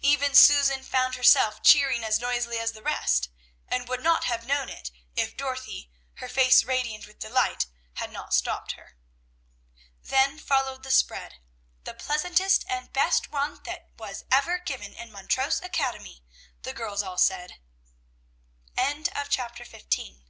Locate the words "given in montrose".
14.58-15.60